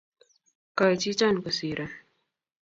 Koi 0.77 0.93
chichon 1.01 1.35
kosiron 1.43 1.91